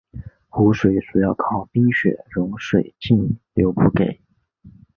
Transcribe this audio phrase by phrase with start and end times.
[0.49, 4.19] 湖水主要靠冰雪融水径流补给。